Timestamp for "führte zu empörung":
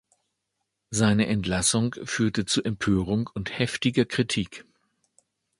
2.05-3.29